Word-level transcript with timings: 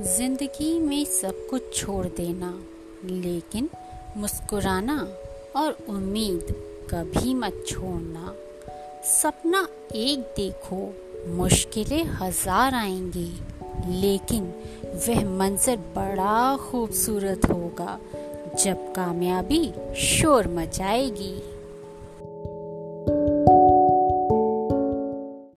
ज़िंदगी 0.00 0.78
में 0.80 1.04
सब 1.04 1.46
कुछ 1.50 1.62
छोड़ 1.74 2.06
देना, 2.06 2.48
लेकिन 3.04 3.68
मुस्कुराना 4.16 4.96
और 5.56 5.78
उम्मीद 5.88 6.46
कभी 6.90 7.34
मत 7.34 7.64
छोड़ना। 7.68 8.34
सपना 9.04 9.66
एक 9.94 10.18
देखो, 10.36 10.94
मुश्किलें 11.28 12.04
हज़ार 12.04 12.74
आएँगी, 12.74 13.32
लेकिन 14.00 14.44
वह 15.08 15.24
मंजर 15.38 15.76
बड़ा 15.76 16.56
खूबसूरत 16.56 17.40
होगा, 17.44 17.98
जब 18.64 18.92
कामयाबी 18.92 19.72
शोर 19.96 20.48
मचाएगी। 20.48 21.34